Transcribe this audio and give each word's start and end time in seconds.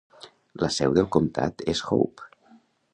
La 0.63 0.69
seu 0.77 0.95
del 0.97 1.09
comtat 1.17 1.63
és 1.75 1.85
Hope. 1.91 2.31